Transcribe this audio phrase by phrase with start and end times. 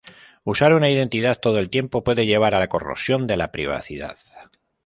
[0.43, 4.17] Usar una identidad todo el tiempo puede llevar a la corrosión de la privacidad.